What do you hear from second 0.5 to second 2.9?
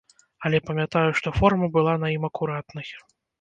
памятаю, што форма была на ім акуратнай.